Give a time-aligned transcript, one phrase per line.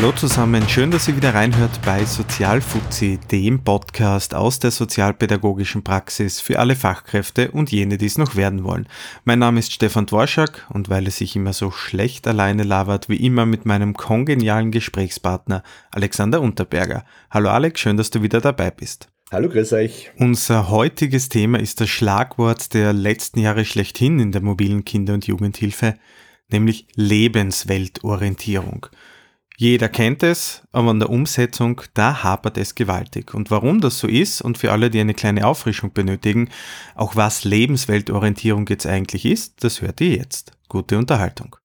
[0.00, 6.40] Hallo zusammen, schön, dass ihr wieder reinhört bei Sozialfuzzi, dem Podcast aus der sozialpädagogischen Praxis
[6.40, 8.88] für alle Fachkräfte und jene, die es noch werden wollen.
[9.24, 13.26] Mein Name ist Stefan Dworschak und weil es sich immer so schlecht alleine labert, wie
[13.26, 17.04] immer mit meinem kongenialen Gesprächspartner Alexander Unterberger.
[17.30, 19.10] Hallo Alex, schön, dass du wieder dabei bist.
[19.30, 20.12] Hallo, grüß euch.
[20.16, 25.26] Unser heutiges Thema ist das Schlagwort der letzten Jahre schlechthin in der mobilen Kinder- und
[25.26, 25.96] Jugendhilfe,
[26.48, 28.86] nämlich Lebensweltorientierung.
[29.60, 33.34] Jeder kennt es, aber an der Umsetzung, da hapert es gewaltig.
[33.34, 36.48] Und warum das so ist und für alle, die eine kleine Auffrischung benötigen,
[36.94, 40.52] auch was Lebensweltorientierung jetzt eigentlich ist, das hört ihr jetzt.
[40.70, 41.56] Gute Unterhaltung.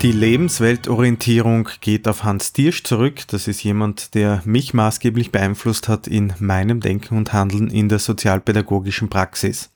[0.00, 3.24] Die Lebensweltorientierung geht auf Hans Tiersch zurück.
[3.28, 7.98] Das ist jemand, der mich maßgeblich beeinflusst hat in meinem Denken und Handeln in der
[7.98, 9.71] sozialpädagogischen Praxis.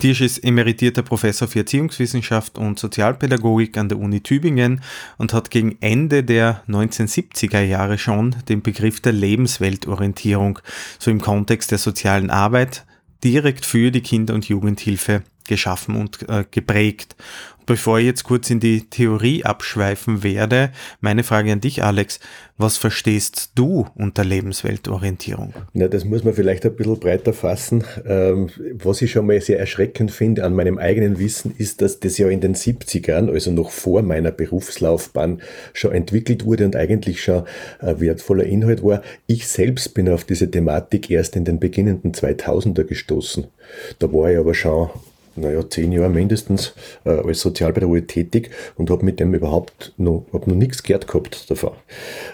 [0.00, 4.82] Tiersch ist emeritierter Professor für Erziehungswissenschaft und Sozialpädagogik an der Uni Tübingen
[5.18, 10.58] und hat gegen Ende der 1970er Jahre schon den Begriff der Lebensweltorientierung,
[10.98, 12.86] so im Kontext der sozialen Arbeit,
[13.22, 17.14] direkt für die Kinder- und Jugendhilfe geschaffen und äh, geprägt.
[17.66, 22.20] Bevor ich jetzt kurz in die Theorie abschweifen werde, meine Frage an dich, Alex.
[22.60, 25.54] Was verstehst du unter Lebensweltorientierung?
[25.72, 27.84] Na, das muss man vielleicht ein bisschen breiter fassen.
[28.06, 32.18] Ähm, was ich schon mal sehr erschreckend finde an meinem eigenen Wissen ist, dass das
[32.18, 35.40] ja in den 70ern, also noch vor meiner Berufslaufbahn,
[35.72, 37.44] schon entwickelt wurde und eigentlich schon
[37.78, 39.00] ein wertvoller Inhalt war.
[39.26, 43.46] Ich selbst bin auf diese Thematik erst in den beginnenden 2000er gestoßen.
[43.98, 44.90] Da war ich aber schon
[45.40, 46.74] naja, zehn Jahre mindestens
[47.04, 51.50] äh, als Sozialpädagoge tätig und habe mit dem überhaupt noch, hab noch nichts gehört gehabt
[51.50, 51.72] davon.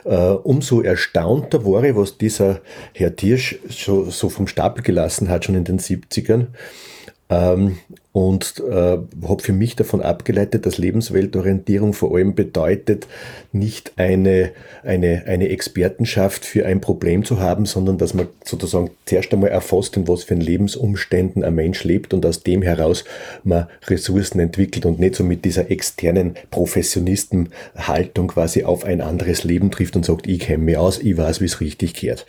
[0.05, 2.61] Äh, umso erstaunter war ich, was dieser
[2.95, 6.49] Herr Tiersch schon so vom Stapel gelassen hat, schon in den 70ern.
[7.28, 7.78] Ähm,
[8.12, 13.06] und äh, habe für mich davon abgeleitet, dass Lebensweltorientierung vor allem bedeutet,
[13.53, 14.53] nicht eine,
[14.84, 19.98] eine, eine Expertenschaft für ein Problem zu haben, sondern dass man sozusagen zuerst einmal erfasst,
[19.98, 23.04] in was für Lebensumständen ein Mensch lebt und aus dem heraus
[23.44, 29.70] man Ressourcen entwickelt und nicht so mit dieser externen Professionistenhaltung quasi auf ein anderes Leben
[29.70, 32.25] trifft und sagt, ich kenne mich aus, ich weiß, wie es richtig gehört.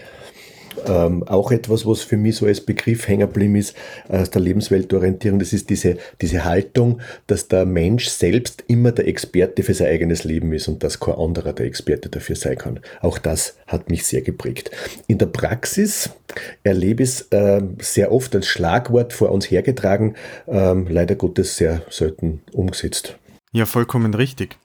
[0.88, 3.76] Ähm, auch etwas, was für mich so als Begriff hängen geblieben ist,
[4.10, 9.64] aus der Lebensweltorientierung, das ist diese, diese Haltung, dass der Mensch selbst immer der Experte
[9.64, 12.80] für sein eigenes Leben ist und dass kein anderer der Experte dafür sein kann.
[13.02, 14.72] Auch das hat mich sehr geprägt.
[15.08, 16.10] In der Praxis
[16.64, 20.16] erlebe ich es äh, sehr oft als Schlagwort vor uns hergetragen,
[20.48, 23.18] ähm, leider Gottes sehr selten umgesetzt.
[23.52, 24.58] Ja, vollkommen richtig.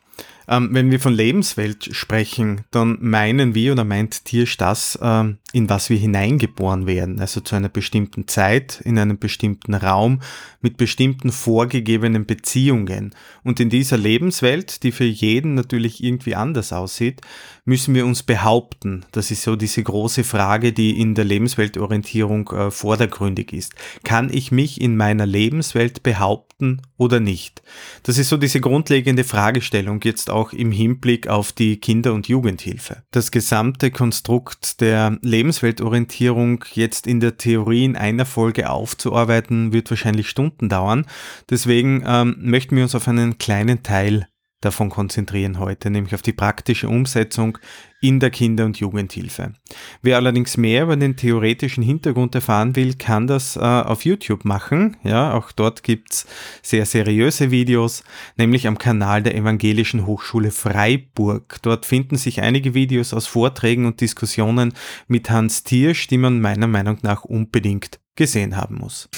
[0.48, 5.68] Ähm, wenn wir von Lebenswelt sprechen, dann meinen wir oder meint Tiersch das, ähm, in
[5.68, 10.20] was wir hineingeboren werden, also zu einer bestimmten Zeit, in einem bestimmten Raum,
[10.60, 13.14] mit bestimmten vorgegebenen Beziehungen.
[13.44, 17.20] Und in dieser Lebenswelt, die für jeden natürlich irgendwie anders aussieht,
[17.64, 19.04] müssen wir uns behaupten.
[19.12, 23.74] Das ist so diese große Frage, die in der Lebensweltorientierung äh, vordergründig ist.
[24.02, 27.62] Kann ich mich in meiner Lebenswelt behaupten oder nicht?
[28.02, 33.02] Das ist so diese grundlegende Fragestellung jetzt auch im Hinblick auf die Kinder- und Jugendhilfe.
[33.10, 40.28] Das gesamte Konstrukt der Lebensweltorientierung jetzt in der Theorie in einer Folge aufzuarbeiten, wird wahrscheinlich
[40.28, 41.04] Stunden dauern.
[41.50, 44.28] Deswegen ähm, möchten wir uns auf einen kleinen Teil
[44.60, 47.58] davon konzentrieren heute, nämlich auf die praktische Umsetzung
[48.02, 49.54] in der Kinder- und Jugendhilfe.
[50.02, 54.96] Wer allerdings mehr über den theoretischen Hintergrund erfahren will, kann das äh, auf YouTube machen.
[55.04, 56.26] Ja, auch dort gibt's
[56.62, 58.02] sehr seriöse Videos,
[58.36, 61.60] nämlich am Kanal der Evangelischen Hochschule Freiburg.
[61.62, 64.74] Dort finden sich einige Videos aus Vorträgen und Diskussionen
[65.06, 69.08] mit Hans Tiersch, die man meiner Meinung nach unbedingt gesehen haben muss.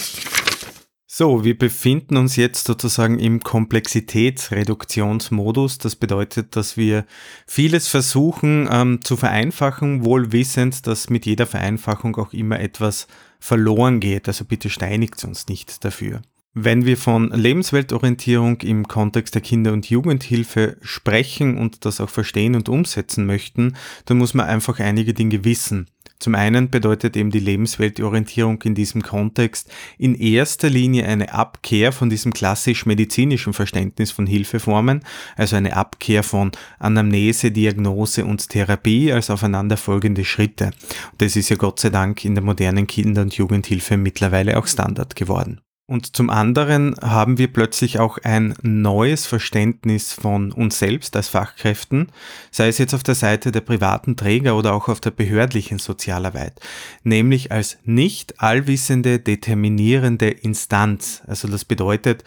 [1.16, 5.78] So, wir befinden uns jetzt sozusagen im Komplexitätsreduktionsmodus.
[5.78, 7.06] Das bedeutet, dass wir
[7.46, 13.06] vieles versuchen ähm, zu vereinfachen, wohl wissend, dass mit jeder Vereinfachung auch immer etwas
[13.38, 14.26] verloren geht.
[14.26, 16.20] Also bitte steinigt uns nicht dafür.
[16.52, 22.56] Wenn wir von Lebensweltorientierung im Kontext der Kinder- und Jugendhilfe sprechen und das auch verstehen
[22.56, 23.76] und umsetzen möchten,
[24.06, 25.86] dann muss man einfach einige Dinge wissen.
[26.24, 32.08] Zum einen bedeutet eben die Lebensweltorientierung in diesem Kontext in erster Linie eine Abkehr von
[32.08, 35.02] diesem klassisch medizinischen Verständnis von Hilfeformen,
[35.36, 40.70] also eine Abkehr von Anamnese, Diagnose und Therapie als aufeinanderfolgende Schritte.
[41.18, 45.16] Das ist ja Gott sei Dank in der modernen Kinder- und Jugendhilfe mittlerweile auch Standard
[45.16, 45.60] geworden.
[45.86, 52.10] Und zum anderen haben wir plötzlich auch ein neues Verständnis von uns selbst als Fachkräften,
[52.50, 56.58] sei es jetzt auf der Seite der privaten Träger oder auch auf der behördlichen Sozialarbeit,
[57.02, 61.22] nämlich als nicht allwissende, determinierende Instanz.
[61.26, 62.24] Also das bedeutet,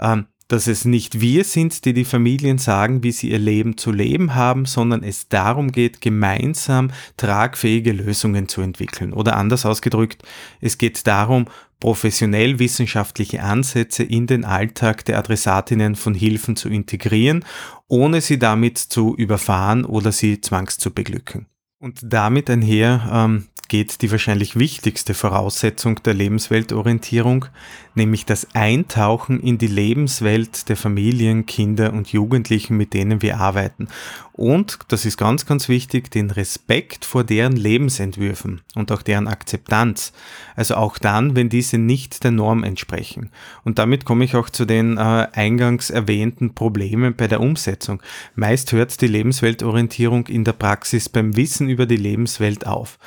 [0.00, 3.92] ähm, dass es nicht wir sind, die die Familien sagen, wie sie ihr Leben zu
[3.92, 9.12] leben haben, sondern es darum geht, gemeinsam tragfähige Lösungen zu entwickeln.
[9.12, 10.22] Oder anders ausgedrückt,
[10.60, 11.46] es geht darum,
[11.80, 17.44] professionell wissenschaftliche Ansätze in den Alltag der Adressatinnen von Hilfen zu integrieren,
[17.88, 21.46] ohne sie damit zu überfahren oder sie zwangs zu beglücken.
[21.78, 27.46] Und damit einher ähm, geht die wahrscheinlich wichtigste Voraussetzung der Lebensweltorientierung,
[27.94, 33.88] nämlich das Eintauchen in die Lebenswelt der Familien, Kinder und Jugendlichen, mit denen wir arbeiten.
[34.32, 40.12] Und, das ist ganz, ganz wichtig, den Respekt vor deren Lebensentwürfen und auch deren Akzeptanz.
[40.56, 43.30] Also auch dann, wenn diese nicht der Norm entsprechen.
[43.62, 48.02] Und damit komme ich auch zu den äh, eingangs erwähnten Problemen bei der Umsetzung.
[48.34, 52.98] Meist hört die Lebensweltorientierung in der Praxis beim Wissen über die Lebenswelt auf.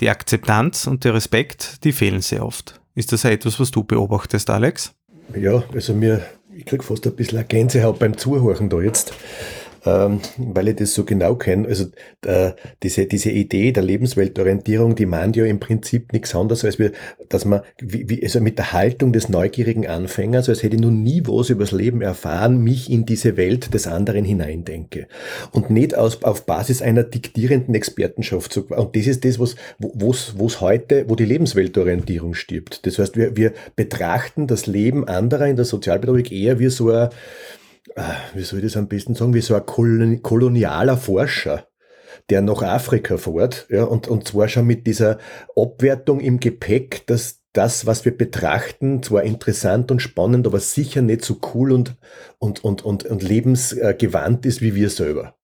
[0.00, 2.80] Die Akzeptanz und der Respekt, die fehlen sehr oft.
[2.94, 4.94] Ist das etwas, was du beobachtest, Alex?
[5.34, 6.22] Ja, also mir,
[6.54, 9.14] ich kriege fast ein bisschen eine Gänsehaut beim Zuhören da jetzt
[9.84, 11.68] ähm, weil ich das so genau kenne.
[11.68, 11.86] Also
[12.24, 12.52] äh,
[12.82, 16.92] diese, diese Idee der Lebensweltorientierung, die meint ja im Prinzip nichts anderes, als wir,
[17.28, 20.90] dass man wie, wie, also mit der Haltung des neugierigen Anfängers, als hätte ich noch
[20.90, 25.08] nie was übers Leben erfahren, mich in diese Welt des anderen hineindenke.
[25.50, 28.56] Und nicht aus, auf Basis einer diktierenden Expertenschaft.
[28.56, 32.86] Und das ist das, was wo es heute, wo die Lebensweltorientierung stirbt.
[32.86, 37.08] Das heißt, wir, wir betrachten das Leben anderer in der Sozialpädagogik eher wie so ein
[38.34, 41.68] wie soll ich das am besten sagen, wie so ein kolonialer Forscher,
[42.30, 45.18] der nach Afrika fährt, ja, und, und zwar schon mit dieser
[45.56, 51.24] Abwertung im Gepäck, dass das, was wir betrachten, zwar interessant und spannend, aber sicher nicht
[51.24, 51.96] so cool und,
[52.38, 55.34] und, und, und, und lebensgewandt ist wie wir selber.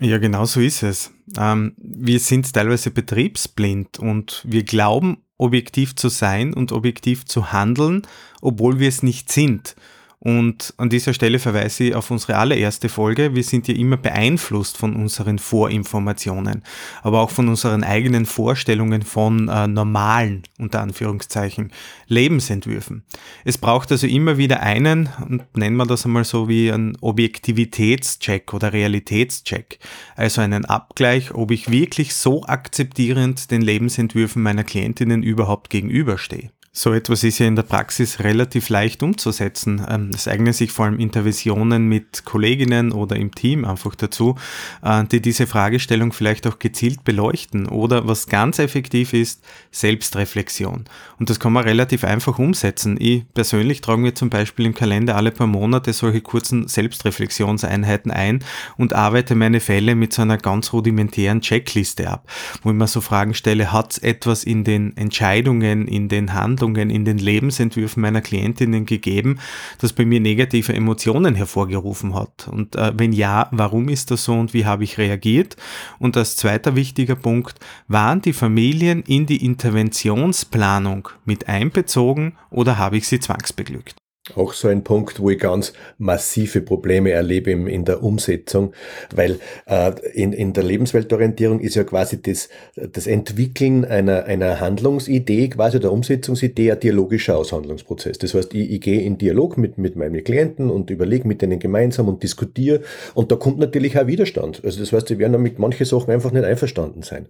[0.00, 1.10] Ja, genau so ist es.
[1.36, 8.02] Ähm, wir sind teilweise betriebsblind und wir glauben, objektiv zu sein und objektiv zu handeln,
[8.40, 9.74] obwohl wir es nicht sind.
[10.20, 13.36] Und an dieser Stelle verweise ich auf unsere allererste Folge.
[13.36, 16.64] Wir sind ja immer beeinflusst von unseren Vorinformationen,
[17.02, 21.72] aber auch von unseren eigenen Vorstellungen von äh, normalen, unter Anführungszeichen,
[22.08, 23.04] Lebensentwürfen.
[23.44, 28.52] Es braucht also immer wieder einen, und nennen wir das einmal so wie einen Objektivitätscheck
[28.52, 29.78] oder Realitätscheck.
[30.16, 36.50] Also einen Abgleich, ob ich wirklich so akzeptierend den Lebensentwürfen meiner Klientinnen überhaupt gegenüberstehe.
[36.78, 39.84] So etwas ist ja in der Praxis relativ leicht umzusetzen.
[39.90, 44.36] Ähm, es eignen sich vor allem Interventionen mit Kolleginnen oder im Team einfach dazu,
[44.84, 47.66] äh, die diese Fragestellung vielleicht auch gezielt beleuchten.
[47.66, 49.42] Oder was ganz effektiv ist,
[49.72, 50.84] Selbstreflexion.
[51.18, 52.96] Und das kann man relativ einfach umsetzen.
[53.00, 58.44] Ich persönlich trage mir zum Beispiel im Kalender alle paar Monate solche kurzen Selbstreflexionseinheiten ein
[58.76, 62.30] und arbeite meine Fälle mit so einer ganz rudimentären Checkliste ab,
[62.62, 66.67] wo ich mir so Fragen stelle, hat es etwas in den Entscheidungen, in den Handlungen,
[66.68, 69.38] Handlungen in den Lebensentwürfen meiner Klientinnen gegeben,
[69.80, 72.48] das bei mir negative Emotionen hervorgerufen hat?
[72.48, 75.56] Und äh, wenn ja, warum ist das so und wie habe ich reagiert?
[75.98, 82.96] Und als zweiter wichtiger Punkt, waren die Familien in die Interventionsplanung mit einbezogen oder habe
[82.96, 83.96] ich sie zwangsbeglückt?
[84.34, 88.72] Auch so ein Punkt, wo ich ganz massive Probleme erlebe in, in der Umsetzung,
[89.14, 95.48] weil äh, in, in der Lebensweltorientierung ist ja quasi das, das Entwickeln einer, einer Handlungsidee,
[95.48, 98.18] quasi der Umsetzungsidee, ein dialogischer Aushandlungsprozess.
[98.18, 101.58] Das heißt, ich, ich gehe in Dialog mit, mit meinen Klienten und überlege mit denen
[101.58, 102.82] gemeinsam und diskutiere
[103.14, 104.62] und da kommt natürlich auch Widerstand.
[104.64, 107.26] Also das heißt, sie werden mit manchen Sachen einfach nicht einverstanden sein.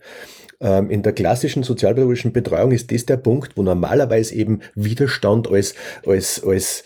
[0.60, 5.74] Ähm, in der klassischen sozialpädagogischen Betreuung ist das der Punkt, wo normalerweise eben Widerstand als,
[6.04, 6.82] als, als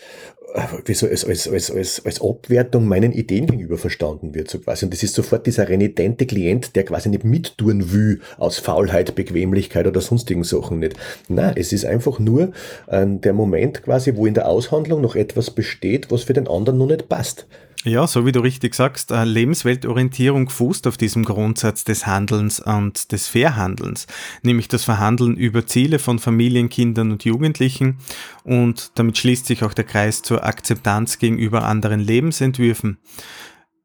[0.53, 4.59] äh, wie so, als, als, als, als, als Abwertung meinen Ideen gegenüber verstanden wird, so
[4.59, 4.85] quasi.
[4.85, 9.87] Und das ist sofort dieser renitente Klient, der quasi nicht mittun will aus Faulheit, Bequemlichkeit
[9.87, 10.95] oder sonstigen Sachen nicht.
[11.27, 12.51] Na, es ist einfach nur
[12.87, 16.77] äh, der Moment quasi, wo in der Aushandlung noch etwas besteht, was für den anderen
[16.77, 17.47] noch nicht passt.
[17.85, 23.11] Ja, so wie du richtig sagst, äh, Lebensweltorientierung fußt auf diesem Grundsatz des Handelns und
[23.11, 24.07] des Verhandelns,
[24.41, 27.97] nämlich das Verhandeln über Ziele von Familien, Kindern und Jugendlichen
[28.45, 32.99] und damit schließt sich auch der Kreis zur Akzeptanz gegenüber anderen Lebensentwürfen.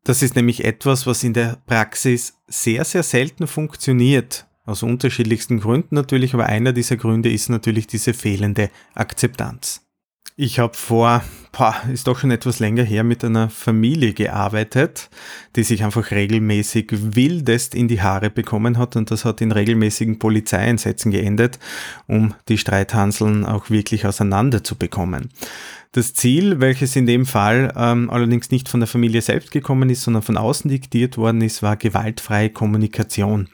[0.04, 4.46] Das ist nämlich etwas, was in der Praxis sehr, sehr selten funktioniert.
[4.64, 9.87] Aus unterschiedlichsten Gründen natürlich, aber einer dieser Gründe ist natürlich diese fehlende Akzeptanz.
[10.40, 15.10] Ich habe vor, boah, ist doch schon etwas länger her, mit einer Familie gearbeitet,
[15.56, 20.20] die sich einfach regelmäßig wildest in die Haare bekommen hat und das hat in regelmäßigen
[20.20, 21.58] Polizeieinsätzen geendet,
[22.06, 25.30] um die Streithanseln auch wirklich auseinander zu bekommen.
[25.90, 30.02] Das Ziel, welches in dem Fall ähm, allerdings nicht von der Familie selbst gekommen ist,
[30.02, 33.48] sondern von außen diktiert worden ist, war gewaltfreie Kommunikation.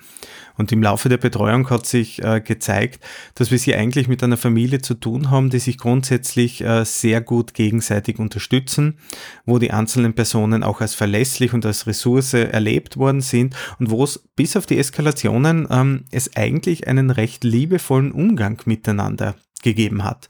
[0.56, 4.36] Und im Laufe der Betreuung hat sich äh, gezeigt, dass wir sie eigentlich mit einer
[4.36, 8.98] Familie zu tun haben, die sich grundsätzlich äh, sehr gut gegenseitig unterstützen,
[9.46, 14.04] wo die einzelnen Personen auch als verlässlich und als Ressource erlebt worden sind und wo
[14.04, 20.28] es bis auf die Eskalationen ähm, es eigentlich einen recht liebevollen Umgang miteinander gegeben hat.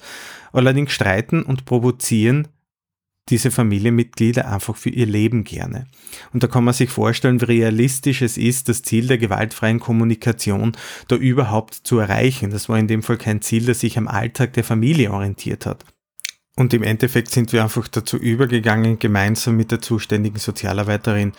[0.53, 2.49] Allerdings streiten und provozieren
[3.31, 5.87] diese Familienmitglieder einfach für ihr Leben gerne.
[6.33, 10.73] Und da kann man sich vorstellen, wie realistisch es ist, das Ziel der gewaltfreien Kommunikation
[11.09, 12.51] da überhaupt zu erreichen.
[12.51, 15.85] Das war in dem Fall kein Ziel, das sich am Alltag der Familie orientiert hat.
[16.57, 21.33] Und im Endeffekt sind wir einfach dazu übergegangen, gemeinsam mit der zuständigen Sozialarbeiterin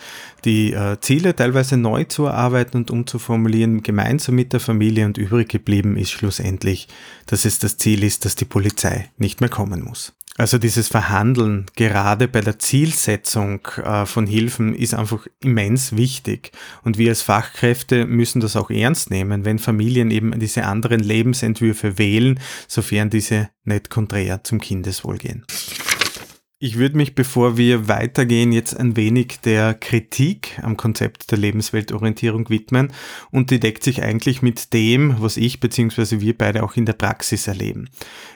[0.44, 5.48] die äh, Ziele teilweise neu zu erarbeiten und umzuformulieren, gemeinsam mit der Familie und übrig
[5.48, 6.88] geblieben ist schlussendlich,
[7.24, 10.12] dass es das Ziel ist, dass die Polizei nicht mehr kommen muss.
[10.38, 16.52] Also dieses Verhandeln gerade bei der Zielsetzung äh, von Hilfen ist einfach immens wichtig.
[16.82, 21.96] Und wir als Fachkräfte müssen das auch ernst nehmen, wenn Familien eben diese anderen Lebensentwürfe
[21.98, 22.38] wählen,
[22.68, 25.44] sofern diese nicht konträr zum Kindeswohl gehen.
[26.58, 32.48] Ich würde mich, bevor wir weitergehen, jetzt ein wenig der Kritik am Konzept der Lebensweltorientierung
[32.48, 32.94] widmen
[33.30, 36.22] und die deckt sich eigentlich mit dem, was ich bzw.
[36.22, 37.90] wir beide auch in der Praxis erleben.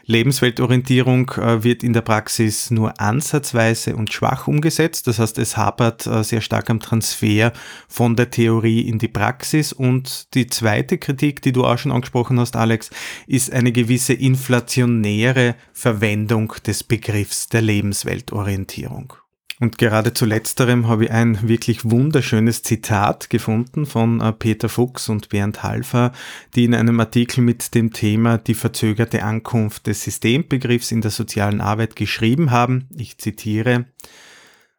[0.04, 6.06] Lebensweltorientierung äh, wird in der Praxis nur ansatzweise und schwach umgesetzt, das heißt es hapert
[6.06, 7.54] äh, sehr stark am Transfer
[7.88, 12.38] von der Theorie in die Praxis und die zweite Kritik, die du auch schon angesprochen
[12.38, 12.90] hast, Alex,
[13.26, 18.09] ist eine gewisse inflationäre Verwendung des Begriffs der Lebenswelt.
[18.10, 19.14] Lebensweltorientierung.
[19.60, 25.10] Und gerade zu letzterem habe ich ein wirklich wunderschönes Zitat gefunden von äh, Peter Fuchs
[25.10, 26.12] und Bernd Halfer,
[26.54, 31.60] die in einem Artikel mit dem Thema die verzögerte Ankunft des Systembegriffs in der sozialen
[31.60, 32.88] Arbeit geschrieben haben.
[32.96, 33.84] Ich zitiere.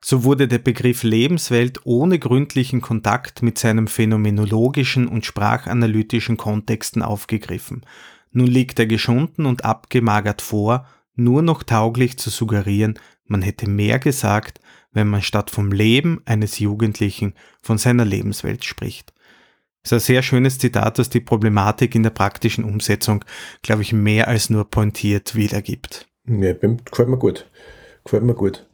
[0.03, 7.85] So wurde der Begriff Lebenswelt ohne gründlichen Kontakt mit seinem phänomenologischen und sprachanalytischen Kontexten aufgegriffen.
[8.31, 12.97] Nun liegt er geschunden und abgemagert vor, nur noch tauglich zu suggerieren,
[13.31, 14.59] man hätte mehr gesagt,
[14.91, 19.13] wenn man statt vom Leben eines Jugendlichen von seiner Lebenswelt spricht.
[19.83, 23.25] Das ist ein sehr schönes Zitat, das die Problematik in der praktischen Umsetzung,
[23.63, 26.07] glaube ich, mehr als nur pointiert wiedergibt.
[26.27, 27.49] Ja, gefällt mir gut.
[28.03, 28.67] Gefällt mir gut.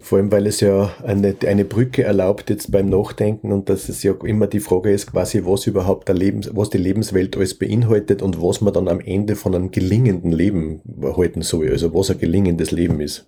[0.00, 4.02] Vor allem, weil es ja eine, eine Brücke erlaubt jetzt beim Nachdenken und dass es
[4.02, 8.22] ja immer die Frage ist, quasi, was überhaupt der Lebens, was die Lebenswelt alles beinhaltet
[8.22, 12.18] und was man dann am Ende von einem gelingenden Leben halten soll, also was ein
[12.18, 13.26] gelingendes Leben ist.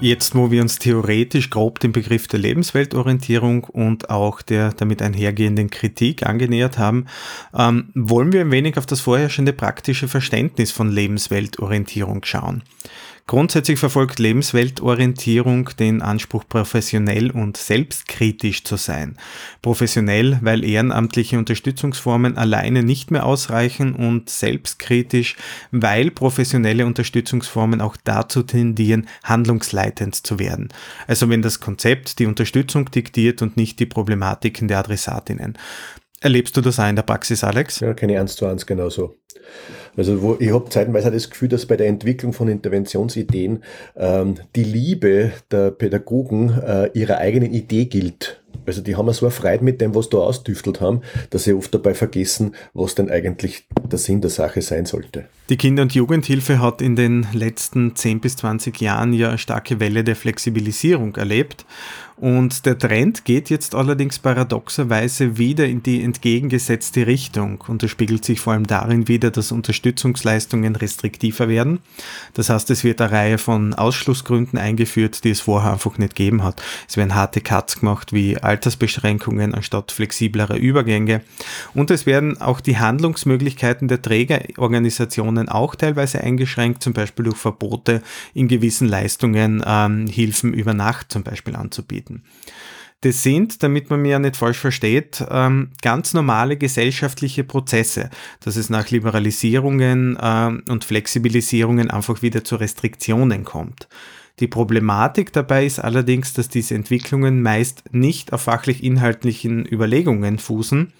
[0.00, 5.68] Jetzt, wo wir uns theoretisch grob dem Begriff der Lebensweltorientierung und auch der damit einhergehenden
[5.68, 7.04] Kritik angenähert haben,
[7.54, 12.62] ähm, wollen wir ein wenig auf das vorherrschende praktische Verständnis von Lebensweltorientierung schauen.
[13.30, 19.16] Grundsätzlich verfolgt Lebensweltorientierung den Anspruch, professionell und selbstkritisch zu sein.
[19.62, 25.36] Professionell, weil ehrenamtliche Unterstützungsformen alleine nicht mehr ausreichen und selbstkritisch,
[25.70, 30.70] weil professionelle Unterstützungsformen auch dazu tendieren, handlungsleitend zu werden.
[31.06, 35.56] Also wenn das Konzept die Unterstützung diktiert und nicht die Problematiken der Adressatinnen.
[36.22, 37.80] Erlebst du das auch in der Praxis, Alex?
[37.80, 39.16] Ja, keine eins zu eins genauso.
[39.96, 43.62] Also wo, ich habe zeitweise das Gefühl, dass bei der Entwicklung von Interventionsideen
[43.96, 48.40] ähm, die Liebe der Pädagogen äh, ihrer eigenen Idee gilt.
[48.66, 51.00] Also die haben so erfreut mit dem, was da ausdüftelt haben,
[51.30, 55.24] dass sie oft dabei vergessen, was denn eigentlich der Sinn der Sache sein sollte.
[55.48, 59.80] Die Kinder- und Jugendhilfe hat in den letzten 10 bis 20 Jahren ja eine starke
[59.80, 61.64] Welle der Flexibilisierung erlebt.
[62.20, 67.64] Und der Trend geht jetzt allerdings paradoxerweise wieder in die entgegengesetzte Richtung.
[67.66, 71.78] Und das spiegelt sich vor allem darin wieder, dass Unterstützungsleistungen restriktiver werden.
[72.34, 76.44] Das heißt, es wird eine Reihe von Ausschlussgründen eingeführt, die es vorher einfach nicht gegeben
[76.44, 76.62] hat.
[76.86, 81.22] Es werden harte Cuts gemacht wie Altersbeschränkungen anstatt flexiblerer Übergänge.
[81.72, 88.02] Und es werden auch die Handlungsmöglichkeiten der Trägerorganisationen auch teilweise eingeschränkt, zum Beispiel durch Verbote
[88.34, 92.09] in gewissen Leistungen ähm, Hilfen über Nacht zum Beispiel anzubieten.
[93.02, 98.56] Das sind, damit man mir ja nicht falsch versteht, ähm, ganz normale gesellschaftliche Prozesse, dass
[98.56, 103.88] es nach Liberalisierungen ähm, und Flexibilisierungen einfach wieder zu Restriktionen kommt.
[104.38, 110.92] Die Problematik dabei ist allerdings, dass diese Entwicklungen meist nicht auf fachlich-inhaltlichen Überlegungen fußen,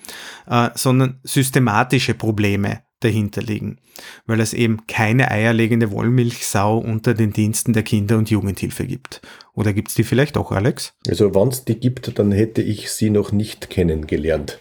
[0.47, 3.79] äh, sondern systematische Probleme dahinter liegen,
[4.27, 9.21] weil es eben keine eierlegende Wollmilchsau unter den Diensten der Kinder- und Jugendhilfe gibt.
[9.55, 10.95] Oder gibt es die vielleicht auch, Alex?
[11.09, 14.61] Also wenn es die gibt, dann hätte ich sie noch nicht kennengelernt.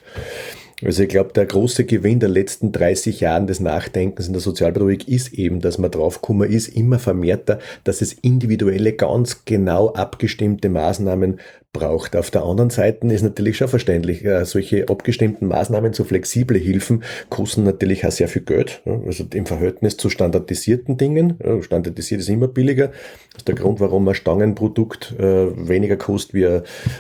[0.84, 5.10] Also ich glaube, der große Gewinn der letzten 30 Jahren des Nachdenkens in der Sozialpädagogik
[5.10, 11.40] ist eben, dass man draufgekommen ist, immer vermehrter, dass es individuelle, ganz genau abgestimmte Maßnahmen
[11.72, 12.16] braucht.
[12.16, 17.04] Auf der anderen Seite ist natürlich schon verständlich, äh, solche abgestimmten Maßnahmen, so flexible Hilfen
[17.30, 18.82] kosten natürlich auch sehr viel Geld.
[19.06, 21.38] Also im Verhältnis zu standardisierten Dingen.
[21.62, 22.88] Standardisiert ist immer billiger.
[22.88, 26.48] Das ist der Grund, warum ein Stangenprodukt äh, weniger kostet wie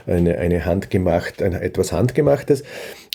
[0.06, 2.64] eine, eine handgemacht, ein, etwas handgemachtes.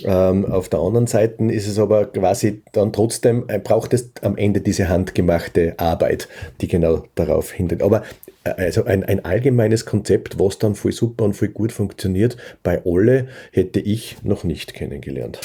[0.05, 4.37] Ähm, auf der anderen Seite ist es aber quasi dann trotzdem, äh, braucht es am
[4.37, 6.29] Ende diese handgemachte Arbeit,
[6.61, 7.83] die genau darauf hindert.
[7.83, 8.03] Aber
[8.45, 13.29] also ein, ein allgemeines Konzept, was dann voll super und voll gut funktioniert, bei alle
[13.53, 15.41] hätte ich noch nicht kennengelernt.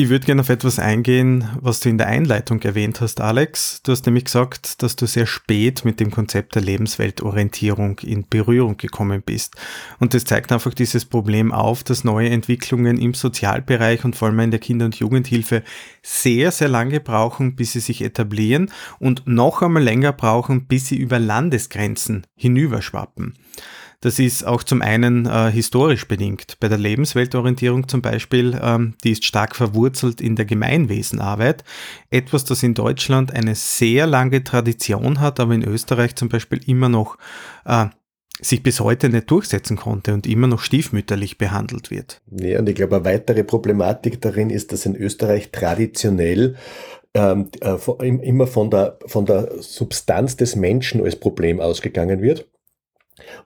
[0.00, 3.82] Ich würde gerne auf etwas eingehen, was du in der Einleitung erwähnt hast, Alex.
[3.82, 8.76] Du hast nämlich gesagt, dass du sehr spät mit dem Konzept der Lebensweltorientierung in Berührung
[8.76, 9.56] gekommen bist.
[9.98, 14.38] Und das zeigt einfach dieses Problem auf, dass neue Entwicklungen im Sozialbereich und vor allem
[14.38, 15.64] in der Kinder- und Jugendhilfe
[16.00, 20.96] sehr, sehr lange brauchen, bis sie sich etablieren und noch einmal länger brauchen, bis sie
[20.96, 23.34] über Landesgrenzen hinüberschwappen.
[24.00, 26.58] Das ist auch zum einen äh, historisch bedingt.
[26.60, 31.64] Bei der Lebensweltorientierung zum Beispiel, ähm, die ist stark verwurzelt in der Gemeinwesenarbeit.
[32.08, 36.88] Etwas, das in Deutschland eine sehr lange Tradition hat, aber in Österreich zum Beispiel immer
[36.88, 37.18] noch
[37.64, 37.86] äh,
[38.40, 42.20] sich bis heute nicht durchsetzen konnte und immer noch stiefmütterlich behandelt wird.
[42.30, 46.54] Ja, und ich glaube, eine weitere Problematik darin ist, dass in Österreich traditionell
[47.14, 52.46] ähm, äh, immer von der, von der Substanz des Menschen als Problem ausgegangen wird.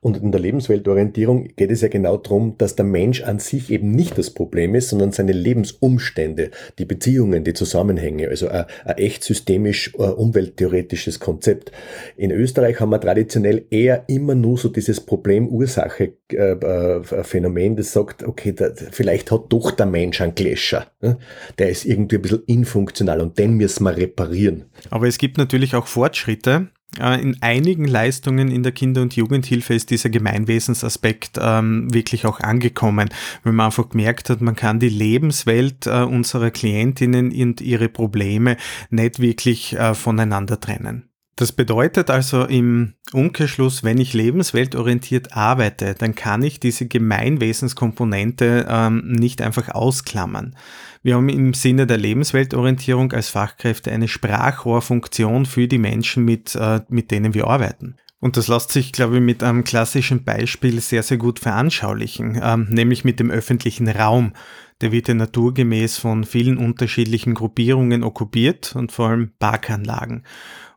[0.00, 3.92] Und in der Lebensweltorientierung geht es ja genau darum, dass der Mensch an sich eben
[3.92, 9.22] nicht das Problem ist, sondern seine Lebensumstände, die Beziehungen, die Zusammenhänge, also ein, ein echt
[9.24, 11.72] systemisch uh, umwelttheoretisches Konzept.
[12.16, 18.70] In Österreich haben wir traditionell eher immer nur so dieses Problem-Ursache-Phänomen, das sagt, okay, da,
[18.90, 20.88] vielleicht hat doch der Mensch einen Gläscher.
[21.00, 21.18] Ne?
[21.58, 24.64] Der ist irgendwie ein bisschen infunktional und den müssen wir reparieren.
[24.90, 26.70] Aber es gibt natürlich auch Fortschritte.
[26.98, 32.40] Äh, in einigen Leistungen in der Kinder- und Jugendhilfe ist dieser Gemeinwesensaspekt ähm, wirklich auch
[32.40, 33.08] angekommen,
[33.44, 38.56] wenn man einfach gemerkt hat, man kann die Lebenswelt äh, unserer Klientinnen und ihre Probleme
[38.90, 41.11] nicht wirklich äh, voneinander trennen.
[41.36, 49.02] Das bedeutet also im Umkehrschluss, wenn ich lebensweltorientiert arbeite, dann kann ich diese Gemeinwesenskomponente ähm,
[49.08, 50.54] nicht einfach ausklammern.
[51.02, 56.80] Wir haben im Sinne der Lebensweltorientierung als Fachkräfte eine Sprachrohrfunktion für die Menschen, mit, äh,
[56.88, 57.96] mit denen wir arbeiten.
[58.20, 62.68] Und das lässt sich, glaube ich, mit einem klassischen Beispiel sehr, sehr gut veranschaulichen, ähm,
[62.70, 64.34] nämlich mit dem öffentlichen Raum.
[64.80, 70.22] Der wird ja naturgemäß von vielen unterschiedlichen Gruppierungen okkupiert und vor allem Parkanlagen.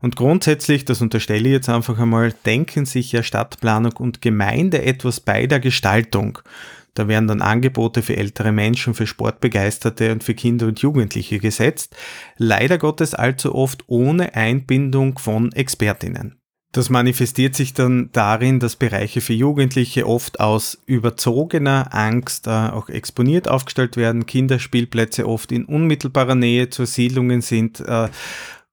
[0.05, 5.19] Und grundsätzlich, das unterstelle ich jetzt einfach einmal, denken sich ja Stadtplanung und Gemeinde etwas
[5.19, 6.37] bei der Gestaltung.
[6.93, 11.95] Da werden dann Angebote für ältere Menschen, für Sportbegeisterte und für Kinder und Jugendliche gesetzt.
[12.37, 16.35] Leider Gottes allzu oft ohne Einbindung von Expertinnen.
[16.71, 22.89] Das manifestiert sich dann darin, dass Bereiche für Jugendliche oft aus überzogener Angst äh, auch
[22.89, 28.09] exponiert aufgestellt werden, Kinderspielplätze oft in unmittelbarer Nähe zu Siedlungen sind äh,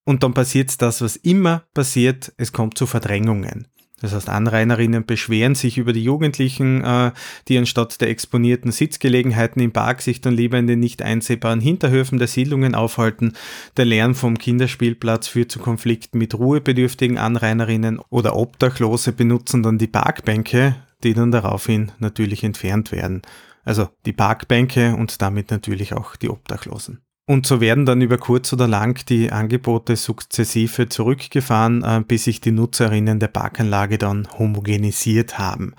[0.05, 3.69] und dann passiert das, was immer passiert, es kommt zu Verdrängungen.
[4.03, 7.13] Das heißt, Anrainerinnen beschweren sich über die Jugendlichen, äh,
[7.47, 12.19] die anstatt der exponierten Sitzgelegenheiten im Park sich dann lieber in den nicht einsehbaren Hinterhöfen
[12.19, 13.35] der Siedlungen aufhalten.
[13.77, 19.87] Der Lärm vom Kinderspielplatz führt zu Konflikten mit ruhebedürftigen Anrainerinnen oder Obdachlose benutzen dann die
[19.87, 23.23] Parkbänke, die dann daraufhin natürlich entfernt werden.
[23.65, 27.03] Also die Parkbänke und damit natürlich auch die Obdachlosen.
[27.33, 32.43] Und so werden dann über kurz oder lang die Angebote sukzessive zurückgefahren, äh, bis sich
[32.43, 35.75] die Nutzerinnen der Parkanlage dann homogenisiert haben.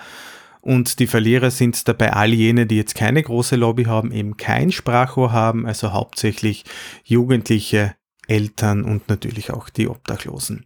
[0.61, 4.71] Und die Verlierer sind dabei all jene, die jetzt keine große Lobby haben, eben kein
[4.71, 6.65] Sprachrohr haben, also hauptsächlich
[7.03, 7.93] Jugendliche,
[8.27, 10.65] Eltern und natürlich auch die Obdachlosen.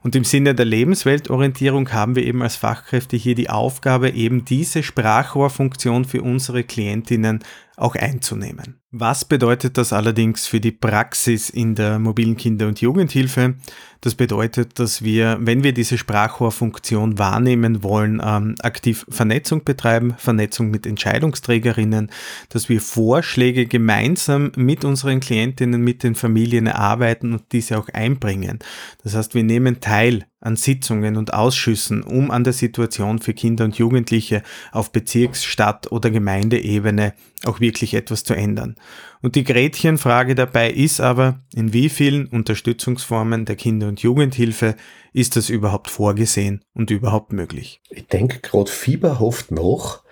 [0.00, 4.84] Und im Sinne der Lebensweltorientierung haben wir eben als Fachkräfte hier die Aufgabe, eben diese
[4.84, 7.40] Sprachrohrfunktion für unsere Klientinnen
[7.76, 8.79] auch einzunehmen.
[8.92, 13.54] Was bedeutet das allerdings für die Praxis in der mobilen Kinder- und Jugendhilfe?
[14.00, 20.72] Das bedeutet, dass wir, wenn wir diese Sprachrohrfunktion wahrnehmen wollen, ähm, aktiv Vernetzung betreiben, Vernetzung
[20.72, 22.10] mit Entscheidungsträgerinnen,
[22.48, 28.58] dass wir Vorschläge gemeinsam mit unseren Klientinnen, mit den Familien erarbeiten und diese auch einbringen.
[29.04, 33.64] Das heißt, wir nehmen teil an Sitzungen und Ausschüssen, um an der Situation für Kinder
[33.64, 38.76] und Jugendliche auf Bezirks-, Stadt- oder Gemeindeebene auch wirklich etwas zu ändern.
[39.22, 44.76] Und die Gretchenfrage dabei ist aber, in wie vielen Unterstützungsformen der Kinder- und Jugendhilfe
[45.12, 47.82] ist das überhaupt vorgesehen und überhaupt möglich?
[47.90, 50.02] Ich denke gerade fieberhaft nach,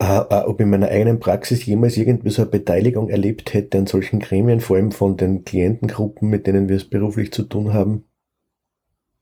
[0.00, 3.86] äh, äh, ob in meiner eigenen Praxis jemals irgendwie so eine Beteiligung erlebt hätte an
[3.86, 8.04] solchen Gremien, vor allem von den Klientengruppen, mit denen wir es beruflich zu tun haben.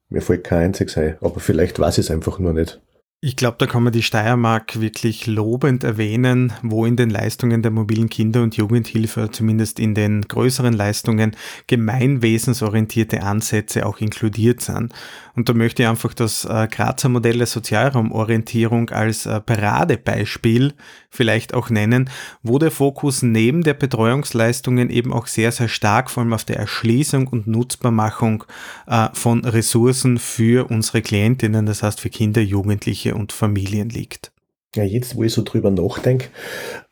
[0.09, 2.81] Mir fällt kein einziges ein, aber vielleicht weiß ich es einfach nur nicht.
[3.21, 7.73] Ich glaube, da kann man die Steiermark wirklich lobend erwähnen, wo in den Leistungen der
[7.73, 11.35] mobilen Kinder- und Jugendhilfe, zumindest in den größeren Leistungen,
[11.67, 14.95] gemeinwesensorientierte Ansätze auch inkludiert sind.
[15.35, 20.75] Und da möchte ich einfach das äh, Grazer Modell der Sozialraumorientierung als äh, Paradebeispiel
[21.11, 22.11] vielleicht auch nennen,
[22.43, 26.57] wo der Fokus neben der Betreuungsleistungen eben auch sehr, sehr stark vor allem auf der
[26.57, 28.45] Erschließung und Nutzbarmachung
[28.87, 34.33] äh, von Ressourcen für unsere Klientinnen, das heißt für Kinder, Jugendliche, Jugendliche und Familien liegt.
[34.75, 36.29] Ja, jetzt, wo ich so drüber nachdenke,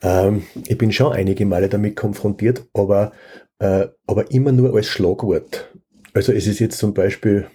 [0.02, 3.12] ähm, ich bin schon einige Male damit konfrontiert, aber,
[3.58, 5.70] äh, aber immer nur als Schlagwort.
[6.14, 7.46] Also es ist jetzt zum Beispiel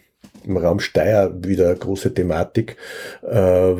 [0.43, 2.77] im Raum Steyr wieder eine große Thematik,
[3.27, 3.73] äh,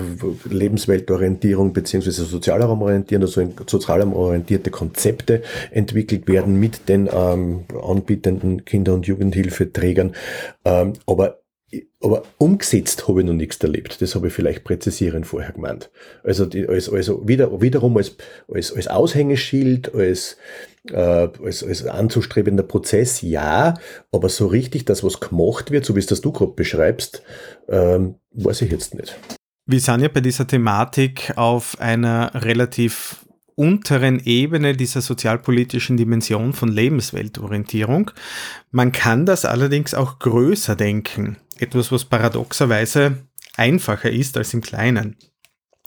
[0.50, 10.16] Lebensweltorientierung beziehungsweise Sozialraumorientierung, also sozialraumorientierte Konzepte entwickelt werden mit den ähm, anbietenden Kinder- und Jugendhilfeträgern.
[10.66, 11.42] Ähm, aber
[12.02, 14.02] aber umgesetzt habe ich noch nichts erlebt.
[14.02, 15.90] Das habe ich vielleicht präzisierend vorher gemeint.
[16.24, 18.18] Also, die, als, also wieder, wiederum als,
[18.52, 20.38] als, als Aushängeschild, als,
[20.90, 23.76] äh, als, als anzustrebender Prozess, ja,
[24.12, 27.24] aber so richtig, dass was gemacht wird, so wie es das du gerade beschreibst,
[27.70, 29.18] ähm, weiß ich jetzt nicht.
[29.66, 36.70] Wir sind ja bei dieser Thematik auf einer relativ unteren Ebene dieser sozialpolitischen Dimension von
[36.70, 38.12] Lebensweltorientierung.
[38.72, 43.18] Man kann das allerdings auch größer denken etwas, was paradoxerweise
[43.56, 45.18] einfacher ist als im Kleinen.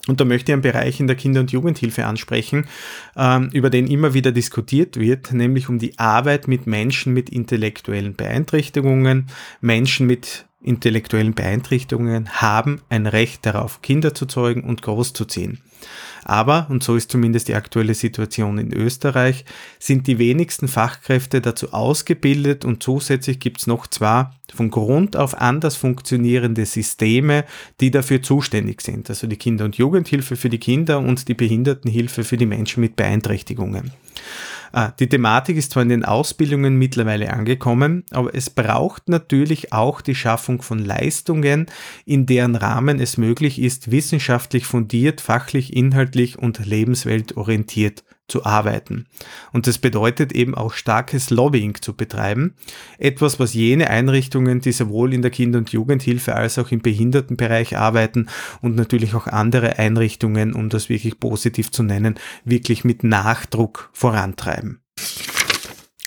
[0.07, 2.67] Und da möchte ich einen Bereich in der Kinder- und Jugendhilfe ansprechen,
[3.15, 8.15] ähm, über den immer wieder diskutiert wird, nämlich um die Arbeit mit Menschen mit intellektuellen
[8.15, 9.27] Beeinträchtigungen.
[9.61, 15.61] Menschen mit intellektuellen Beeinträchtigungen haben ein Recht darauf, Kinder zu zeugen und großzuziehen.
[16.23, 19.45] Aber, und so ist zumindest die aktuelle Situation in Österreich,
[19.77, 25.39] sind die wenigsten Fachkräfte dazu ausgebildet und zusätzlich gibt es noch zwar von Grund auf
[25.39, 27.45] anders funktionierende Systeme,
[27.79, 29.09] die dafür zuständig sind.
[29.09, 32.95] Also die Kinder- und Jugendhilfe für die Kinder und die Behindertenhilfe für die Menschen mit
[32.95, 33.91] Beeinträchtigungen.
[34.71, 40.01] Ah, die Thematik ist zwar in den Ausbildungen mittlerweile angekommen, aber es braucht natürlich auch
[40.01, 41.67] die Schaffung von Leistungen,
[42.05, 49.05] in deren Rahmen es möglich ist, wissenschaftlich fundiert, fachlich, inhaltlich und lebensweltorientiert zu arbeiten.
[49.53, 52.55] Und das bedeutet eben auch starkes Lobbying zu betreiben.
[52.97, 57.77] Etwas, was jene Einrichtungen, die sowohl in der Kinder- und Jugendhilfe als auch im Behindertenbereich
[57.77, 58.27] arbeiten
[58.61, 64.81] und natürlich auch andere Einrichtungen, um das wirklich positiv zu nennen, wirklich mit Nachdruck vorantreiben.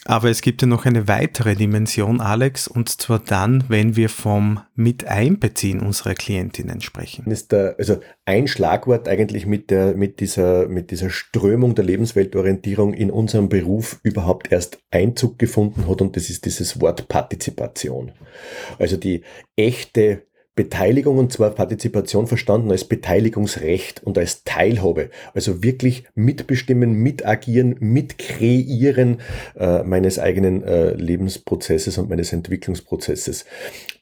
[0.08, 4.60] Aber es gibt ja noch eine weitere Dimension, Alex, und zwar dann, wenn wir vom
[4.74, 7.30] Miteinbeziehen unserer Klientinnen sprechen.
[7.30, 12.94] Ist der, also ein Schlagwort eigentlich mit, der, mit, dieser, mit dieser Strömung der Lebensweltorientierung
[12.94, 18.12] in unserem Beruf überhaupt erst Einzug gefunden hat und das ist dieses Wort Partizipation.
[18.78, 19.24] Also die
[19.56, 20.22] echte
[20.58, 25.10] Beteiligung und zwar Partizipation verstanden als Beteiligungsrecht und als Teilhabe.
[25.32, 29.20] Also wirklich mitbestimmen, mitagieren, mitkreieren
[29.56, 33.44] äh, meines eigenen äh, Lebensprozesses und meines Entwicklungsprozesses.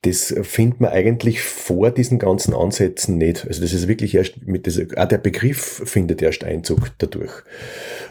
[0.00, 3.46] Das findet man eigentlich vor diesen ganzen Ansätzen nicht.
[3.46, 7.32] Also das ist wirklich erst mit dieser, auch der Begriff findet erst Einzug dadurch.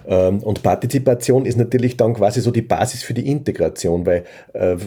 [0.07, 4.77] Ähm, und Partizipation ist natürlich dann quasi so die Basis für die Integration, weil äh,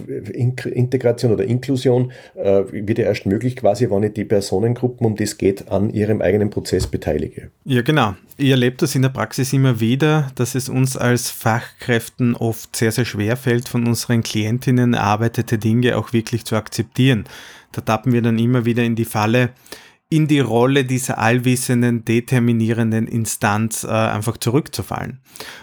[0.71, 5.25] Integration oder Inklusion äh, wird ja erst möglich quasi, wenn ich die Personengruppen, um die
[5.25, 7.51] es geht, an ihrem eigenen Prozess beteilige.
[7.65, 8.15] Ja, genau.
[8.37, 12.93] Ich erlebe das in der Praxis immer wieder, dass es uns als Fachkräften oft sehr,
[12.93, 17.25] sehr schwer fällt, von unseren Klientinnen erarbeitete Dinge auch wirklich zu akzeptieren.
[17.73, 19.51] Da tappen wir dann immer wieder in die Falle,
[20.11, 25.21] in die Rolle dieser allwissenden, determinierenden Instanz äh, einfach zurückzufallen.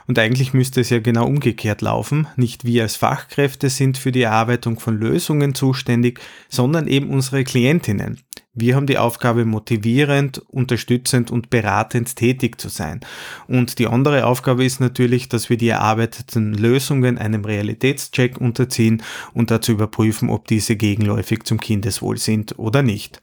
[0.08, 2.28] Und eigentlich müsste es ja genau umgekehrt laufen.
[2.36, 8.20] Nicht wir als Fachkräfte sind für die Erarbeitung von Lösungen zuständig, sondern eben unsere Klientinnen.
[8.56, 13.02] Wir haben die Aufgabe, motivierend, unterstützend und beratend tätig zu sein.
[13.48, 19.52] Und die andere Aufgabe ist natürlich, dass wir die erarbeiteten Lösungen einem Realitätscheck unterziehen und
[19.52, 23.22] dazu überprüfen, ob diese gegenläufig zum Kindeswohl sind oder nicht.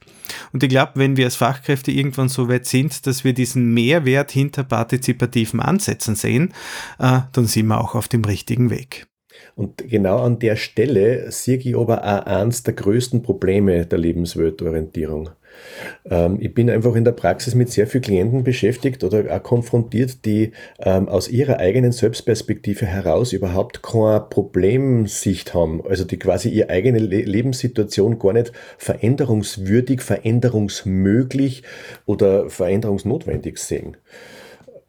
[0.51, 4.31] Und ich glaube, wenn wir als Fachkräfte irgendwann so weit sind, dass wir diesen Mehrwert
[4.31, 6.53] hinter partizipativen Ansätzen sehen,
[6.99, 9.07] äh, dann sind wir auch auf dem richtigen Weg.
[9.55, 15.29] Und genau an der Stelle sehe ich aber auch eins der größten Probleme der Lebensweltorientierung.
[16.09, 20.25] Ähm, ich bin einfach in der Praxis mit sehr vielen Klienten beschäftigt oder auch konfrontiert,
[20.25, 25.85] die ähm, aus ihrer eigenen Selbstperspektive heraus überhaupt keine Problemsicht haben.
[25.85, 31.63] Also die quasi ihre eigene Le Lebenssituation gar nicht veränderungswürdig, veränderungsmöglich
[32.05, 33.97] oder veränderungsnotwendig sehen.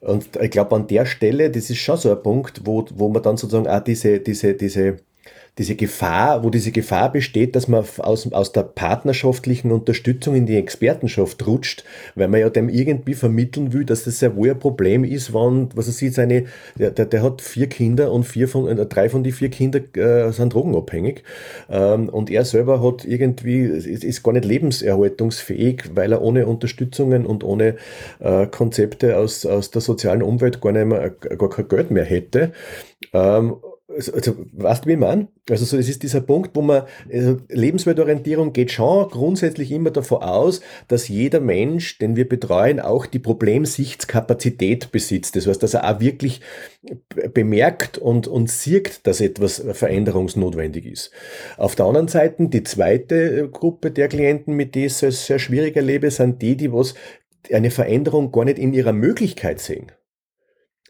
[0.05, 3.23] Und ich glaube, an der Stelle, das ist schon so ein Punkt, wo, wo man
[3.23, 4.99] dann sozusagen auch diese, diese, diese
[5.59, 10.57] diese Gefahr, wo diese Gefahr besteht, dass man aus, aus der partnerschaftlichen Unterstützung in die
[10.57, 11.85] Expertenschaft rutscht,
[12.17, 15.69] weil man ja dem irgendwie vermitteln will, dass das sehr wohl ein Problem ist, wenn,
[15.77, 19.23] was er sieht, seine, der, der, hat vier Kinder und vier von, äh, drei von
[19.23, 21.23] den vier Kindern äh, sind drogenabhängig.
[21.71, 27.27] Ähm, und er selber hat irgendwie, ist, ist gar nicht lebenserhaltungsfähig, weil er ohne Unterstützungen
[27.27, 27.77] und ohne
[28.19, 32.53] äh, Konzepte aus, aus der sozialen Umwelt gar nicht mehr, gar kein Geld mehr hätte.
[33.12, 33.55] Ähm,
[33.88, 35.29] also, also weißt du, wie meine?
[35.49, 40.23] Also so, das ist dieser Punkt, wo man, also Lebensweltorientierung geht schon grundsätzlich immer davon
[40.23, 45.37] aus, dass jeder Mensch, den wir betreuen, auch die Problemsichtskapazität besitzt.
[45.37, 46.40] Das heißt, dass er auch wirklich
[47.35, 51.11] bemerkt und, und sieht, dass etwas veränderungsnotwendig ist.
[51.59, 55.77] Auf der anderen Seite, die zweite Gruppe der Klienten, mit denen ich es sehr schwierig
[55.77, 56.94] erlebe, sind die, die was
[57.53, 59.92] eine Veränderung gar nicht in ihrer Möglichkeit sehen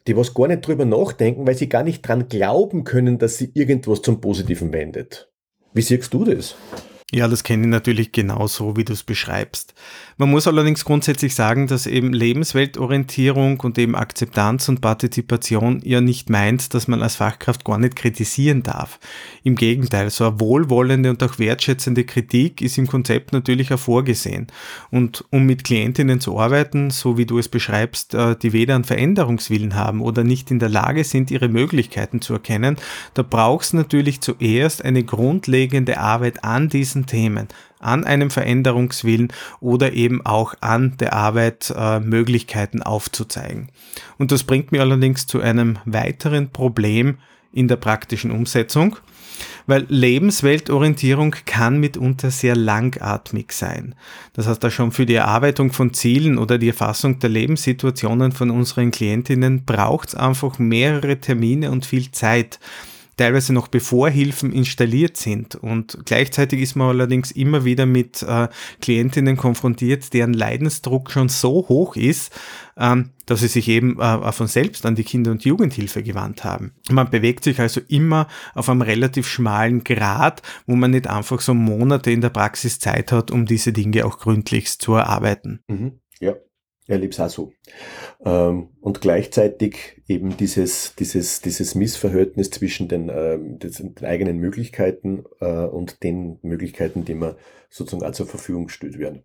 [0.06, 3.50] die was gar nicht drüber nachdenken, weil sie gar nicht dran glauben können, dass sie
[3.54, 5.30] irgendwas zum Positiven wendet.
[5.72, 6.56] Wie siehst du das?
[7.14, 9.72] Ja, das kenne ich natürlich genauso, wie du es beschreibst.
[10.16, 16.28] Man muss allerdings grundsätzlich sagen, dass eben Lebensweltorientierung und eben Akzeptanz und Partizipation ja nicht
[16.28, 18.98] meint, dass man als Fachkraft gar nicht kritisieren darf.
[19.44, 24.48] Im Gegenteil, so eine wohlwollende und auch wertschätzende Kritik ist im Konzept natürlich auch vorgesehen.
[24.90, 28.82] Und um mit Klientinnen zu arbeiten, so wie du es beschreibst, äh, die weder einen
[28.82, 32.76] Veränderungswillen haben oder nicht in der Lage sind, ihre Möglichkeiten zu erkennen,
[33.14, 37.48] da braucht es natürlich zuerst eine grundlegende Arbeit an diesen Themen,
[37.80, 43.68] an einem Veränderungswillen oder eben auch an der Arbeit äh, Möglichkeiten aufzuzeigen.
[44.18, 47.18] Und das bringt mir allerdings zu einem weiteren Problem
[47.52, 48.96] in der praktischen Umsetzung,
[49.66, 53.94] weil Lebensweltorientierung kann mitunter sehr langatmig sein.
[54.34, 58.50] Das heißt, da schon für die Erarbeitung von Zielen oder die Erfassung der Lebenssituationen von
[58.50, 62.58] unseren Klientinnen braucht es einfach mehrere Termine und viel Zeit
[63.16, 65.54] teilweise noch bevor Hilfen installiert sind.
[65.56, 68.48] Und gleichzeitig ist man allerdings immer wieder mit äh,
[68.80, 72.32] Klientinnen konfrontiert, deren Leidensdruck schon so hoch ist,
[72.76, 76.72] ähm, dass sie sich eben äh, von selbst an die Kinder- und Jugendhilfe gewandt haben.
[76.90, 81.54] Man bewegt sich also immer auf einem relativ schmalen Grad, wo man nicht einfach so
[81.54, 85.60] Monate in der Praxis Zeit hat, um diese Dinge auch gründlichst zu erarbeiten.
[85.68, 86.00] Mhm.
[86.86, 87.52] Ja, erlebe es auch so.
[88.24, 95.64] Ähm, und gleichzeitig eben dieses, dieses, dieses Missverhältnis zwischen den, ähm, den eigenen Möglichkeiten äh,
[95.64, 97.36] und den Möglichkeiten, die man
[97.70, 99.24] sozusagen auch zur Verfügung gestellt werden.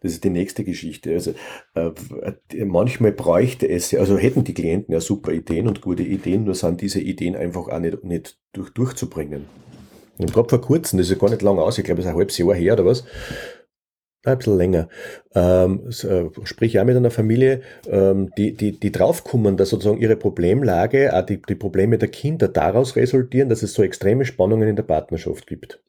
[0.00, 1.12] Das ist die nächste Geschichte.
[1.12, 1.34] Also
[1.74, 6.54] äh, manchmal bräuchte es, also hätten die Klienten ja super Ideen und gute Ideen, nur
[6.54, 9.46] sind diese Ideen einfach auch nicht, nicht durch, durchzubringen.
[10.18, 12.10] Und gerade vor kurzem, das ist ja gar nicht lang aus, ich glaube, es ist
[12.10, 13.04] ein halbes Jahr her oder was,
[14.28, 14.88] ein bisschen länger.
[15.34, 20.16] Ähm, äh, sprich auch mit einer Familie, ähm, die, die, die draufkommen, dass sozusagen ihre
[20.16, 24.76] Problemlage, auch die, die Probleme der Kinder daraus resultieren, dass es so extreme Spannungen in
[24.76, 25.80] der Partnerschaft gibt.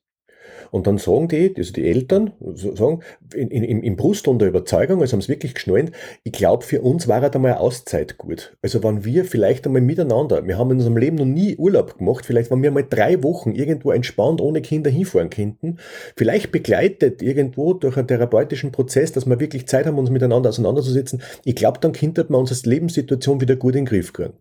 [0.71, 3.01] Und dann sagen die, also die Eltern, sagen,
[3.33, 5.91] in, in, im Brustton der Überzeugung, also haben es wirklich geschnallt,
[6.23, 8.55] ich glaube, für uns war halt einmal eine Auszeit gut.
[8.61, 12.25] Also wenn wir vielleicht einmal miteinander, wir haben in unserem Leben noch nie Urlaub gemacht,
[12.25, 15.77] vielleicht wenn wir mal drei Wochen irgendwo entspannt ohne Kinder hinfahren könnten,
[16.15, 21.21] vielleicht begleitet irgendwo durch einen therapeutischen Prozess, dass wir wirklich Zeit haben, uns miteinander auseinanderzusetzen,
[21.45, 24.33] ich glaube, dann könnte man unsere Lebenssituation wieder gut in den Griff kriegen.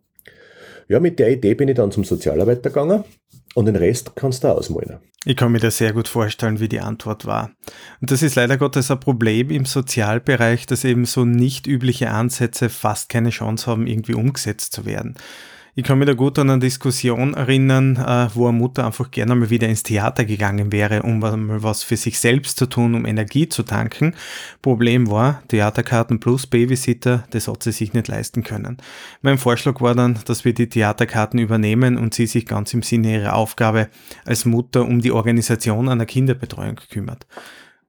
[0.89, 3.03] Ja, mit der Idee bin ich dann zum Sozialarbeiter gegangen
[3.53, 4.97] und den Rest kannst du ausmalen.
[5.23, 7.51] Ich kann mir das sehr gut vorstellen, wie die Antwort war.
[8.01, 12.69] Und das ist leider Gottes ein Problem im Sozialbereich, dass eben so nicht übliche Ansätze
[12.69, 15.13] fast keine Chance haben, irgendwie umgesetzt zu werden.
[15.79, 19.33] Ich kann mich da gut an eine Diskussion erinnern, äh, wo eine Mutter einfach gerne
[19.33, 23.05] mal wieder ins Theater gegangen wäre, um mal was für sich selbst zu tun, um
[23.05, 24.13] Energie zu tanken.
[24.61, 28.75] Problem war, Theaterkarten plus Babysitter, das hat sie sich nicht leisten können.
[29.21, 33.13] Mein Vorschlag war dann, dass wir die Theaterkarten übernehmen und sie sich ganz im Sinne
[33.13, 33.87] ihrer Aufgabe
[34.25, 37.25] als Mutter um die Organisation einer Kinderbetreuung kümmert.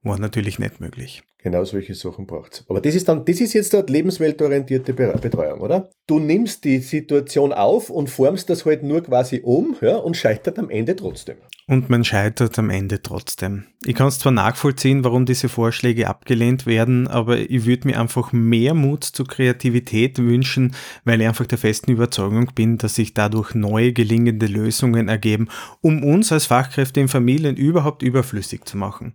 [0.03, 1.23] War natürlich nicht möglich.
[1.43, 2.65] Genau solche Sachen braucht es.
[2.69, 5.89] Aber das ist dann, das ist jetzt dort lebensweltorientierte Betreuung, oder?
[6.05, 10.59] Du nimmst die Situation auf und formst das halt nur quasi um ja, und scheitert
[10.59, 11.37] am Ende trotzdem.
[11.67, 13.65] Und man scheitert am Ende trotzdem.
[13.85, 18.33] Ich kann es zwar nachvollziehen, warum diese Vorschläge abgelehnt werden, aber ich würde mir einfach
[18.33, 23.55] mehr Mut zur Kreativität wünschen, weil ich einfach der festen Überzeugung bin, dass sich dadurch
[23.55, 25.47] neue gelingende Lösungen ergeben,
[25.81, 29.13] um uns als Fachkräfte in Familien überhaupt überflüssig zu machen.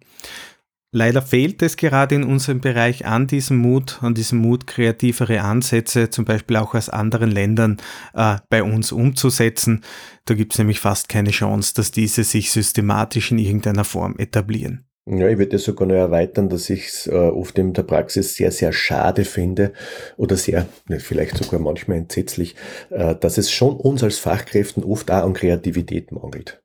[0.96, 6.08] Leider fehlt es gerade in unserem Bereich an diesem Mut, an diesem Mut, kreativere Ansätze,
[6.08, 7.76] zum Beispiel auch aus anderen Ländern,
[8.14, 9.84] äh, bei uns umzusetzen.
[10.24, 14.86] Da gibt es nämlich fast keine Chance, dass diese sich systematisch in irgendeiner Form etablieren.
[15.04, 18.34] Ja, ich würde das sogar noch erweitern, dass ich es äh, oft in der Praxis
[18.34, 19.74] sehr, sehr schade finde
[20.16, 22.54] oder sehr, ne, vielleicht sogar manchmal entsetzlich,
[22.88, 26.62] äh, dass es schon uns als Fachkräften oft auch an Kreativität mangelt.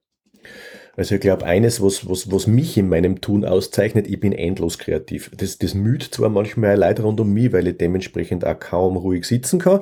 [0.97, 4.77] Also ich glaube, eines, was, was, was mich in meinem Tun auszeichnet, ich bin endlos
[4.77, 5.31] kreativ.
[5.35, 9.25] Das, das müht zwar manchmal Leute rund um mich, weil ich dementsprechend auch kaum ruhig
[9.25, 9.79] sitzen kann,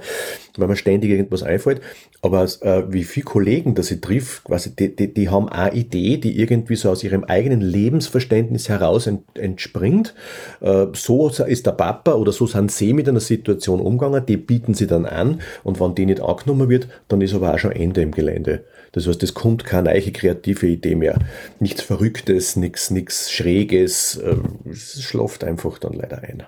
[0.59, 1.81] weil mir ständig irgendwas einfällt,
[2.21, 6.17] aber äh, wie viele Kollegen, dass ich triff, quasi, die, die, die haben eine Idee,
[6.17, 10.15] die irgendwie so aus ihrem eigenen Lebensverständnis heraus ent, entspringt.
[10.61, 14.73] Äh, so ist der Papa oder so sind sie mit einer Situation umgegangen, die bieten
[14.73, 18.01] sie dann an und wenn die nicht angenommen wird, dann ist aber auch schon Ende
[18.01, 18.63] im Gelände.
[18.91, 21.19] Das heißt, es kommt keine neue kreative Idee mehr.
[21.59, 24.17] Nichts Verrücktes, nichts, nichts Schräges.
[24.17, 24.35] Äh,
[24.69, 26.43] es schlaft einfach dann leider ein.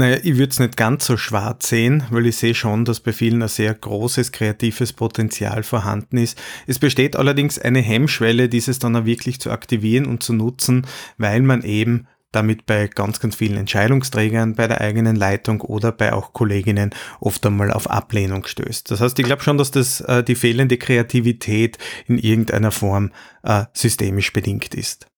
[0.00, 3.12] Naja, ich würde es nicht ganz so schwarz sehen, weil ich sehe schon, dass bei
[3.12, 6.40] vielen ein sehr großes kreatives Potenzial vorhanden ist.
[6.68, 11.42] Es besteht allerdings eine Hemmschwelle, dieses dann auch wirklich zu aktivieren und zu nutzen, weil
[11.42, 16.32] man eben damit bei ganz, ganz vielen Entscheidungsträgern, bei der eigenen Leitung oder bei auch
[16.32, 18.92] Kolleginnen oft einmal auf Ablehnung stößt.
[18.92, 23.10] Das heißt, ich glaube schon, dass das äh, die fehlende Kreativität in irgendeiner Form
[23.42, 25.08] äh, systemisch bedingt ist.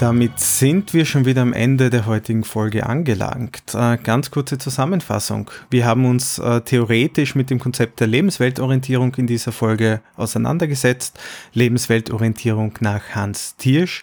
[0.00, 3.74] Damit sind wir schon wieder am Ende der heutigen Folge angelangt.
[3.74, 5.50] Äh, ganz kurze Zusammenfassung.
[5.68, 11.20] Wir haben uns äh, theoretisch mit dem Konzept der Lebensweltorientierung in dieser Folge auseinandergesetzt.
[11.52, 14.02] Lebensweltorientierung nach Hans Thiersch.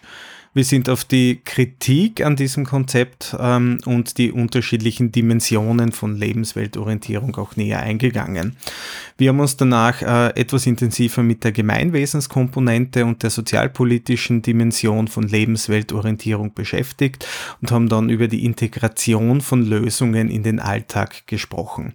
[0.58, 7.36] Wir sind auf die Kritik an diesem Konzept ähm, und die unterschiedlichen Dimensionen von Lebensweltorientierung
[7.36, 8.56] auch näher eingegangen.
[9.18, 15.28] Wir haben uns danach äh, etwas intensiver mit der Gemeinwesenskomponente und der sozialpolitischen Dimension von
[15.28, 17.24] Lebensweltorientierung beschäftigt
[17.62, 21.92] und haben dann über die Integration von Lösungen in den Alltag gesprochen.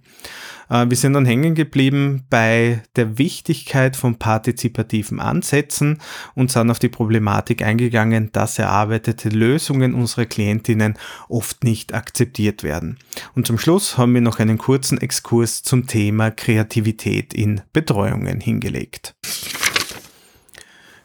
[0.68, 5.98] Äh, wir sind dann hängen geblieben bei der Wichtigkeit von partizipativen Ansätzen
[6.34, 10.94] und sind auf die Problematik eingegangen, dass erarbeitete Lösungen unserer Klientinnen
[11.28, 12.98] oft nicht akzeptiert werden.
[13.34, 19.14] Und zum Schluss haben wir noch einen kurzen Exkurs zum Thema Kreativität in Betreuungen hingelegt.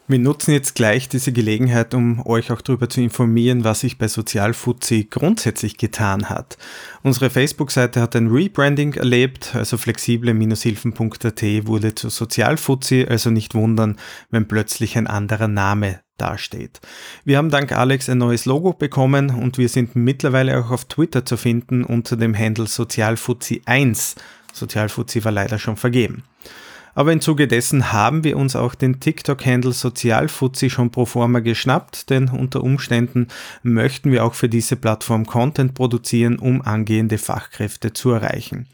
[0.09, 4.07] Wir nutzen jetzt gleich diese Gelegenheit, um euch auch darüber zu informieren, was sich bei
[4.07, 6.57] Sozialfuzzi grundsätzlich getan hat.
[7.03, 13.97] Unsere Facebook-Seite hat ein Rebranding erlebt, also flexible-hilfen.at wurde zu Sozialfuzzi, also nicht wundern,
[14.31, 16.81] wenn plötzlich ein anderer Name dasteht.
[17.23, 21.23] Wir haben dank Alex ein neues Logo bekommen und wir sind mittlerweile auch auf Twitter
[21.23, 24.15] zu finden unter dem Handle Sozialfuzzi1.
[24.53, 26.23] Sozialfuzzi war leider schon vergeben.
[26.99, 32.09] Aber im Zuge dessen haben wir uns auch den TikTok-Handle Sozialfuzzi schon pro forma geschnappt,
[32.09, 33.29] denn unter Umständen
[33.63, 38.67] möchten wir auch für diese Plattform Content produzieren, um angehende Fachkräfte zu erreichen.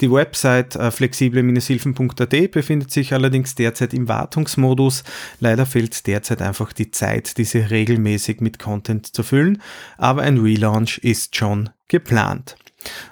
[0.00, 5.04] Die Website äh, flexible-hilfen.at befindet sich allerdings derzeit im Wartungsmodus.
[5.38, 9.60] Leider fehlt derzeit einfach die Zeit, diese regelmäßig mit Content zu füllen,
[9.98, 12.56] aber ein Relaunch ist schon geplant.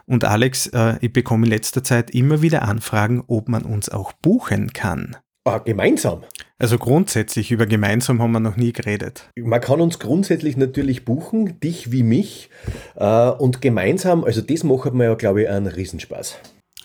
[0.07, 4.12] Und Alex, äh, ich bekomme in letzter Zeit immer wieder Anfragen, ob man uns auch
[4.12, 5.16] buchen kann.
[5.44, 6.24] Ah, gemeinsam?
[6.59, 9.31] Also grundsätzlich über gemeinsam haben wir noch nie geredet.
[9.37, 12.50] Man kann uns grundsätzlich natürlich buchen, dich wie mich.
[12.96, 16.38] Äh, und gemeinsam, also das macht mir ja, glaube ich, einen Riesenspaß.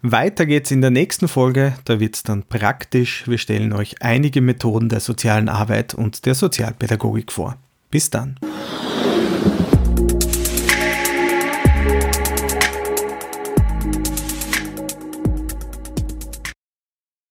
[0.00, 3.24] Weiter geht's in der nächsten Folge, da wird's dann praktisch.
[3.26, 7.58] Wir stellen euch einige Methoden der sozialen Arbeit und der Sozialpädagogik vor.
[7.90, 8.38] Bis dann.